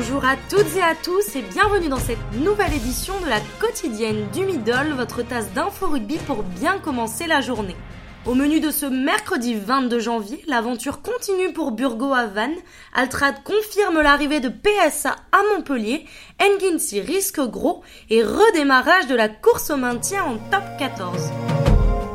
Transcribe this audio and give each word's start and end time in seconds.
Bonjour 0.00 0.24
à 0.24 0.36
toutes 0.48 0.76
et 0.76 0.80
à 0.80 0.94
tous 0.94 1.34
et 1.34 1.42
bienvenue 1.42 1.88
dans 1.88 1.98
cette 1.98 2.18
nouvelle 2.34 2.72
édition 2.72 3.14
de 3.20 3.28
la 3.28 3.40
quotidienne 3.58 4.28
du 4.32 4.44
Middle, 4.44 4.94
votre 4.96 5.22
tasse 5.22 5.52
d'info 5.54 5.88
rugby 5.88 6.18
pour 6.18 6.44
bien 6.44 6.78
commencer 6.78 7.26
la 7.26 7.40
journée. 7.40 7.74
Au 8.24 8.34
menu 8.34 8.60
de 8.60 8.70
ce 8.70 8.86
mercredi 8.86 9.56
22 9.56 9.98
janvier, 9.98 10.40
l'aventure 10.46 11.02
continue 11.02 11.52
pour 11.52 11.72
Burgo 11.72 12.12
à 12.12 12.26
Vannes. 12.26 12.54
Altrad 12.94 13.42
confirme 13.42 14.00
l'arrivée 14.00 14.38
de 14.38 14.50
PSA 14.50 15.16
à 15.32 15.38
Montpellier. 15.52 16.06
Enginsi 16.40 17.00
risque 17.00 17.40
gros 17.40 17.82
et 18.08 18.22
redémarrage 18.22 19.08
de 19.08 19.16
la 19.16 19.28
course 19.28 19.70
au 19.70 19.76
maintien 19.76 20.22
en 20.22 20.36
top 20.52 20.62
14. 20.78 21.32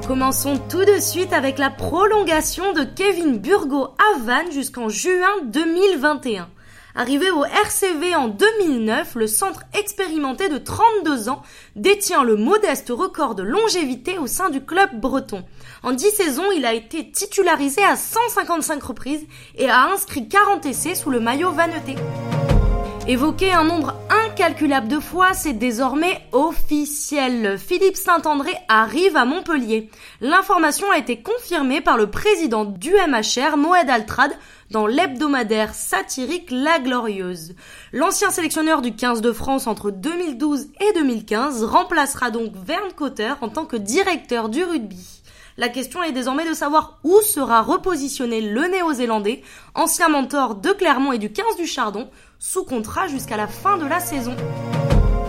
Commençons 0.07 0.57
tout 0.70 0.86
de 0.86 1.02
suite 1.02 1.34
avec 1.34 1.57
la 1.57 1.70
prolongation 1.70 2.71
de 2.71 2.86
Kevin 2.86 3.39
Burgo 3.39 3.89
à 3.97 4.20
Vannes 4.20 4.54
jusqu'en 4.54 4.88
juin 4.88 5.41
2021. 5.43 6.48
Arrivé 6.95 7.31
au 7.31 7.43
RCV 7.43 8.13
en 8.13 8.27
2009, 8.27 9.15
le 9.15 9.25
centre 9.25 9.63
expérimenté 9.73 10.47
de 10.47 10.59
32 10.59 11.27
ans 11.27 11.41
détient 11.75 12.23
le 12.23 12.35
modeste 12.35 12.91
record 12.91 13.33
de 13.33 13.41
longévité 13.41 14.19
au 14.19 14.27
sein 14.27 14.52
du 14.52 14.63
club 14.63 14.99
breton. 14.99 15.43
En 15.81 15.93
10 15.93 16.11
saisons, 16.11 16.52
il 16.55 16.66
a 16.66 16.73
été 16.73 17.09
titularisé 17.09 17.83
à 17.83 17.95
155 17.95 18.83
reprises 18.83 19.25
et 19.55 19.69
a 19.69 19.85
inscrit 19.85 20.27
40 20.29 20.67
essais 20.67 20.93
sous 20.93 21.09
le 21.09 21.19
maillot 21.19 21.52
vanneté. 21.52 21.95
Évoquer 23.07 23.52
un 23.52 23.63
nombre 23.63 23.95
incalculable 24.34 24.88
de 24.88 25.00
fois, 25.00 25.36
c'est 25.36 25.54
désormais 25.54 26.20
officiel. 26.32 27.60
Philippe 27.60 27.96
Saint-André 27.96 28.52
arrive 28.68 29.16
à 29.16 29.26
Montpellier. 29.26 29.92
L'information 30.22 30.90
a 30.90 30.98
été 30.98 31.22
confirmée 31.22 31.82
par 31.82 31.98
le 31.98 32.09
président 32.09 32.66
du 32.66 32.90
MHR, 32.90 33.58
Moed 33.58 33.88
Altrad, 33.88 34.32
dans 34.72 34.88
l'hebdomadaire 34.88 35.76
satirique 35.76 36.50
La 36.50 36.80
Glorieuse. 36.80 37.54
L'ancien 37.92 38.31
sélectionneur 38.31 38.81
du 38.81 38.95
15 38.95 39.22
de 39.22 39.31
France 39.31 39.67
entre 39.67 39.92
2012 39.92 40.70
et 40.80 40.94
2015 40.95 41.66
remplacera 41.66 42.31
donc 42.31 42.53
Verne 42.56 42.92
Cotter 42.95 43.34
en 43.42 43.50
tant 43.50 43.66
que 43.66 43.78
directeur 43.78 44.50
du 44.50 44.64
rugby. 44.64 45.22
La 45.58 45.70
question 45.70 46.02
est 46.02 46.12
désormais 46.12 46.48
de 46.50 46.54
savoir 46.54 47.00
où 47.04 47.22
sera 47.22 47.62
repositionné 47.62 48.42
le 48.42 48.68
néo-zélandais, 48.68 49.44
ancien 49.76 50.09
mentor 50.09 50.56
de 50.56 50.70
Clermont 50.72 51.12
et 51.12 51.20
du 51.20 51.32
15 51.32 51.58
du 51.58 51.68
Chardon, 51.68 52.09
sous 52.40 52.64
contrat 52.64 53.08
jusqu'à 53.08 53.38
la 53.38 53.48
fin 53.48 53.78
de 53.78 53.86
la 53.86 54.00
saison. 54.00 54.36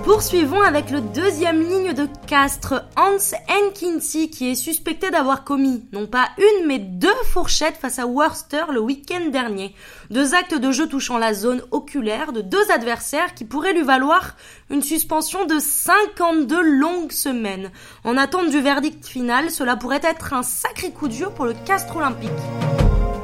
Poursuivons 0.05 0.61
avec 0.61 0.91
le 0.91 1.01
deuxième 1.01 1.63
ligne 1.63 1.95
de 1.95 2.07
Castres, 2.27 2.85
Hans 2.95 3.17
Enkinsey, 3.49 4.29
qui 4.29 4.51
est 4.51 4.55
suspecté 4.55 5.11
d'avoir 5.11 5.45
commis 5.45 5.83
non 5.95 6.07
pas 6.07 6.29
une 6.37 6.67
mais 6.67 6.79
deux 6.79 7.09
fourchettes 7.33 7.79
face 7.79 7.99
à 7.99 8.07
Worcester 8.07 8.65
le 8.71 8.81
week-end 8.81 9.31
dernier. 9.31 9.75
Deux 10.11 10.35
actes 10.35 10.59
de 10.59 10.73
jeu 10.73 10.87
touchant 10.89 11.17
la 11.17 11.33
zone 11.33 11.63
oculaire 11.71 12.33
de 12.33 12.43
deux 12.43 12.71
adversaires 12.71 13.33
qui 13.33 13.47
pourraient 13.47 13.73
lui 13.73 13.83
valoir 13.83 14.37
une 14.69 14.83
suspension 14.83 15.47
de 15.47 15.59
52 15.59 16.61
longues 16.61 17.13
semaines. 17.13 17.71
En 18.05 18.19
attente 18.19 18.51
du 18.51 18.61
verdict 18.61 19.07
final, 19.07 19.51
cela 19.51 19.75
pourrait 19.75 20.03
être 20.03 20.35
un 20.35 20.43
sacré 20.43 20.91
coup 20.91 21.09
dur 21.09 21.33
pour 21.33 21.47
le 21.47 21.55
Castres 21.65 21.97
olympique. 21.97 22.31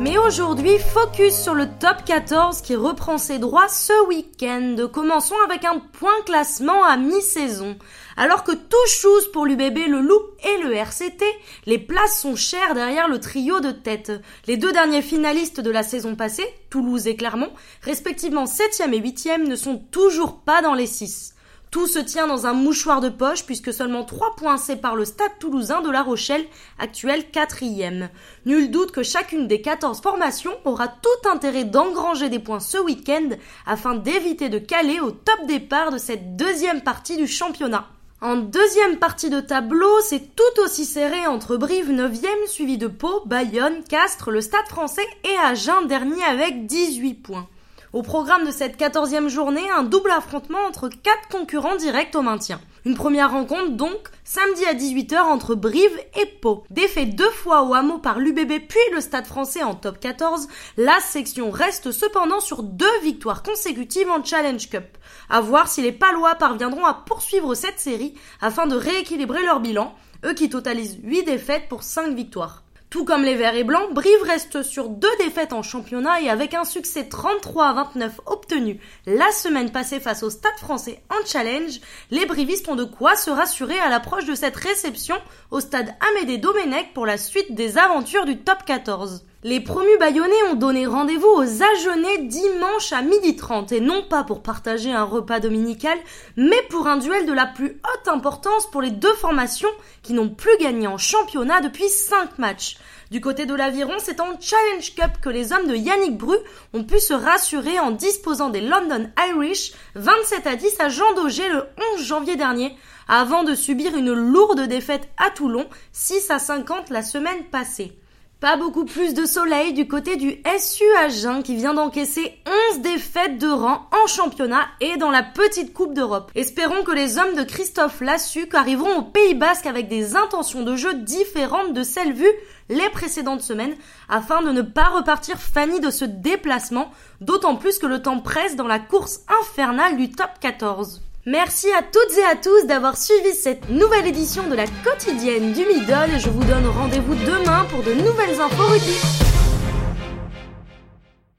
Mais 0.01 0.17
aujourd'hui, 0.17 0.79
focus 0.79 1.35
sur 1.35 1.53
le 1.53 1.67
top 1.79 2.07
14 2.07 2.63
qui 2.63 2.75
reprend 2.75 3.19
ses 3.19 3.39
droits 3.39 3.69
ce 3.69 3.93
week-end. 4.07 4.89
Commençons 4.91 5.35
avec 5.45 5.67
un 5.67 5.79
point 5.79 6.23
classement 6.25 6.83
à 6.85 6.97
mi-saison. 6.97 7.77
Alors 8.17 8.43
que 8.43 8.53
tout 8.53 8.89
chose 8.89 9.31
pour 9.31 9.45
l'UBB, 9.45 9.77
le 9.89 10.01
Loup 10.01 10.23
et 10.43 10.63
le 10.63 10.73
RCT, 10.73 11.23
les 11.67 11.79
places 11.79 12.19
sont 12.19 12.35
chères 12.35 12.73
derrière 12.73 13.09
le 13.09 13.21
trio 13.21 13.61
de 13.61 13.73
tête. 13.73 14.11
Les 14.47 14.57
deux 14.57 14.73
derniers 14.73 15.03
finalistes 15.03 15.61
de 15.61 15.71
la 15.71 15.83
saison 15.83 16.17
passée, 16.17 16.49
Toulouse 16.71 17.07
et 17.07 17.15
Clermont, 17.15 17.53
respectivement 17.83 18.45
7e 18.45 18.95
et 18.95 19.01
8e, 19.01 19.47
ne 19.47 19.57
sont 19.57 19.77
toujours 19.77 20.41
pas 20.41 20.63
dans 20.63 20.75
les 20.75 20.87
6. 20.87 21.35
Tout 21.71 21.87
se 21.87 22.01
tient 22.01 22.27
dans 22.27 22.49
un 22.49 22.53
mouchoir 22.53 23.01
de 23.01 23.09
poche 23.09 23.45
puisque 23.47 23.73
seulement 23.73 24.03
3 24.03 24.35
points 24.35 24.57
séparent 24.57 24.97
le 24.97 25.05
stade 25.05 25.39
toulousain 25.39 25.83
de 25.83 25.91
La 25.91 26.03
Rochelle, 26.03 26.45
actuel 26.81 27.31
quatrième. 27.31 28.09
Nul 28.45 28.73
doute 28.73 28.91
que 28.91 29.05
chacune 29.05 29.47
des 29.47 29.61
14 29.61 30.01
formations 30.01 30.51
aura 30.65 30.89
tout 30.89 31.29
intérêt 31.31 31.63
d'engranger 31.63 32.29
des 32.29 32.41
points 32.41 32.59
ce 32.59 32.79
week-end 32.79 33.29
afin 33.67 33.95
d'éviter 33.95 34.49
de 34.49 34.59
caler 34.59 34.99
au 34.99 35.13
top 35.13 35.47
départ 35.47 35.93
de 35.93 35.99
cette 35.99 36.35
deuxième 36.35 36.81
partie 36.81 37.17
du 37.17 37.29
championnat. 37.29 37.87
En 38.21 38.37
deuxième 38.37 38.99
partie 38.99 39.31
de 39.31 39.41
tableau, 39.41 40.01
c'est 40.03 40.35
tout 40.35 40.63
aussi 40.65 40.85
serré 40.85 41.25
entre 41.29 41.57
Brive 41.57 41.93
9e 41.93 42.49
suivi 42.49 42.79
de 42.79 42.89
Pau, 42.89 43.23
Bayonne, 43.27 43.85
Castres, 43.89 44.33
le 44.33 44.41
Stade 44.41 44.67
français 44.69 45.07
et 45.23 45.37
Agen 45.47 45.87
dernier 45.87 46.25
avec 46.25 46.67
18 46.67 47.15
points. 47.15 47.49
Au 47.93 48.03
programme 48.03 48.47
de 48.47 48.53
cette 48.53 48.77
quatorzième 48.77 49.29
journée, 49.29 49.69
un 49.77 49.83
double 49.83 50.13
affrontement 50.13 50.61
entre 50.61 50.89
quatre 50.89 51.27
concurrents 51.29 51.75
directs 51.75 52.15
au 52.15 52.23
maintien. 52.23 52.61
Une 52.85 52.95
première 52.95 53.33
rencontre 53.33 53.71
donc, 53.71 54.11
samedi 54.23 54.65
à 54.65 54.75
18h 54.75 55.19
entre 55.19 55.57
Brive 55.57 55.99
et 56.17 56.27
Pau. 56.41 56.63
Défait 56.71 57.07
deux 57.07 57.31
fois 57.31 57.65
au 57.65 57.75
hameau 57.75 57.99
par 57.99 58.21
l'UBB 58.21 58.61
puis 58.69 58.79
le 58.95 59.01
Stade 59.01 59.27
français 59.27 59.65
en 59.65 59.75
top 59.75 59.99
14, 59.99 60.47
la 60.77 61.01
section 61.01 61.51
reste 61.51 61.91
cependant 61.91 62.39
sur 62.39 62.63
deux 62.63 63.01
victoires 63.03 63.43
consécutives 63.43 64.09
en 64.09 64.23
Challenge 64.23 64.71
Cup. 64.71 64.97
À 65.29 65.41
voir 65.41 65.67
si 65.67 65.83
les 65.83 65.91
Palois 65.91 66.37
parviendront 66.37 66.87
à 66.87 66.95
poursuivre 66.95 67.57
cette 67.57 67.81
série 67.81 68.15
afin 68.41 68.69
de 68.69 68.77
rééquilibrer 68.77 69.43
leur 69.43 69.59
bilan, 69.59 69.93
eux 70.25 70.35
qui 70.35 70.49
totalisent 70.49 71.01
8 71.03 71.25
défaites 71.25 71.69
pour 71.69 71.83
5 71.83 72.15
victoires. 72.15 72.63
Tout 72.91 73.05
comme 73.05 73.23
les 73.23 73.37
Verts 73.37 73.55
et 73.55 73.63
Blancs, 73.63 73.95
Brive 73.95 74.23
reste 74.25 74.65
sur 74.65 74.89
deux 74.89 75.17
défaites 75.21 75.53
en 75.53 75.63
championnat 75.63 76.21
et 76.23 76.29
avec 76.29 76.55
un 76.55 76.65
succès 76.65 77.09
33 77.09 77.69
à 77.69 77.73
29 77.73 78.21
obtenu 78.27 78.81
la 79.07 79.31
semaine 79.31 79.71
passée 79.71 80.01
face 80.01 80.25
au 80.25 80.31
Stade 80.31 80.59
français 80.59 81.01
en 81.09 81.25
challenge, 81.25 81.81
les 82.11 82.27
Brivistes 82.27 82.69
ont 82.69 82.75
de 82.75 82.83
quoi 82.83 83.15
se 83.15 83.31
rassurer 83.31 83.79
à 83.79 83.91
l'approche 83.91 84.25
de 84.25 84.35
cette 84.35 84.57
réception 84.57 85.15
au 85.53 85.61
Stade 85.61 85.95
Amédée 86.11 86.39
Domenech 86.39 86.93
pour 86.93 87.07
la 87.07 87.17
suite 87.17 87.55
des 87.55 87.79
aventures 87.79 88.25
du 88.25 88.39
top 88.39 88.65
14. 88.67 89.25
Les 89.43 89.61
promus 89.61 89.97
bayonnais 89.99 90.43
ont 90.51 90.55
donné 90.55 90.87
rendez-vous 90.87 91.27
aux 91.27 91.63
Agenais 91.63 92.19
dimanche 92.25 92.93
à 92.93 93.01
12h30 93.01 93.73
et 93.73 93.81
non 93.81 94.03
pas 94.03 94.23
pour 94.23 94.43
partager 94.43 94.93
un 94.93 95.05
repas 95.05 95.41
dominical, 95.41 95.97
mais 96.37 96.61
pour 96.69 96.87
un 96.87 96.99
duel 96.99 97.25
de 97.25 97.33
la 97.33 97.47
plus 97.47 97.71
haute 97.71 98.09
importance 98.09 98.71
pour 98.71 98.83
les 98.83 98.91
deux 98.91 99.15
formations 99.15 99.71
qui 100.03 100.13
n'ont 100.13 100.29
plus 100.29 100.55
gagné 100.61 100.87
en 100.89 100.99
championnat 100.99 101.63
depuis 101.63 101.89
5 101.89 102.39
matchs. 102.39 102.77
Du 103.11 103.23
côté 103.23 103.47
de 103.47 103.55
l'Aviron, 103.55 103.95
c'est 103.97 104.21
en 104.21 104.39
Challenge 104.39 104.95
Cup 104.95 105.23
que 105.23 105.31
les 105.31 105.55
hommes 105.55 105.69
de 105.69 105.75
Yannick 105.75 106.19
Bru 106.19 106.37
ont 106.75 106.85
pu 106.85 107.01
se 107.01 107.15
rassurer 107.15 107.79
en 107.81 107.93
disposant 107.93 108.51
des 108.51 108.61
London 108.61 109.09
Irish 109.31 109.73
27 109.95 110.47
à 110.49 110.57
10 110.57 110.81
à 110.81 110.91
Jean 110.91 111.15
Daugé 111.15 111.49
le 111.49 111.65
11 111.95 112.05
janvier 112.05 112.37
dernier, 112.37 112.77
avant 113.09 113.43
de 113.43 113.55
subir 113.55 113.97
une 113.97 114.13
lourde 114.13 114.69
défaite 114.69 115.09
à 115.17 115.31
Toulon 115.31 115.67
6 115.93 116.31
à 116.31 116.39
50 116.39 116.91
la 116.91 117.03
semaine 117.03 117.45
passée. 117.51 118.00
Pas 118.41 118.57
beaucoup 118.57 118.87
plus 118.87 119.13
de 119.13 119.27
soleil 119.27 119.75
du 119.75 119.87
côté 119.87 120.17
du 120.17 120.43
SU 120.59 120.85
Agen 120.99 121.43
qui 121.43 121.57
vient 121.57 121.75
d'encaisser 121.75 122.39
11 122.73 122.81
défaites 122.81 123.37
de 123.37 123.47
rang 123.47 123.87
en 123.93 124.07
championnat 124.07 124.67
et 124.81 124.97
dans 124.97 125.11
la 125.11 125.23
petite 125.23 125.75
Coupe 125.75 125.93
d'Europe. 125.93 126.33
Espérons 126.35 126.83
que 126.83 126.91
les 126.91 127.19
hommes 127.19 127.35
de 127.35 127.43
Christophe 127.43 128.01
Lassuc 128.01 128.55
arriveront 128.55 128.97
au 128.97 129.03
Pays 129.03 129.35
Basque 129.35 129.67
avec 129.67 129.89
des 129.89 130.17
intentions 130.17 130.63
de 130.63 130.75
jeu 130.75 130.95
différentes 130.95 131.75
de 131.75 131.83
celles 131.83 132.15
vues 132.15 132.33
les 132.71 132.89
précédentes 132.89 133.43
semaines 133.43 133.77
afin 134.09 134.41
de 134.41 134.53
ne 134.53 134.63
pas 134.63 134.89
repartir 134.89 135.37
Fanny 135.37 135.79
de 135.81 135.91
ce 135.91 136.07
déplacement, 136.07 136.91
d'autant 137.21 137.57
plus 137.57 137.79
que 137.79 137.87
le 137.87 138.01
temps 138.01 138.21
presse 138.21 138.57
dans 138.57 138.67
la 138.67 138.79
course 138.79 139.21
infernale 139.43 139.99
du 139.99 140.11
top 140.11 140.31
14. 140.41 141.03
Merci 141.27 141.67
à 141.73 141.83
toutes 141.83 142.17
et 142.17 142.25
à 142.25 142.35
tous 142.35 142.67
d'avoir 142.67 142.97
suivi 142.97 143.35
cette 143.35 143.69
nouvelle 143.69 144.07
édition 144.07 144.49
de 144.49 144.55
la 144.55 144.65
quotidienne 144.83 145.53
du 145.53 145.67
Middle. 145.67 146.19
Je 146.19 146.31
vous 146.31 146.45
donne 146.45 146.67
rendez-vous 146.67 147.15
demain 147.15 147.67
pour 147.69 147.83
de 147.83 147.93
nouvelles 147.93 148.41
infos 148.41 148.65
rugby. 148.65 149.30